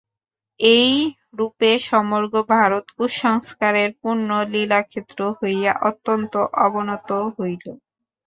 এইরূপে 0.59 1.69
সমগ্র 1.85 2.33
ভারত 2.53 2.85
কুসংস্কারের 2.97 3.89
পূর্ণ 4.01 4.29
লীলাক্ষেত্র 4.53 5.19
হইয়া 5.39 5.73
অত্যন্ত 5.89 6.33
অবনত 6.65 7.09
হইল। 7.35 7.65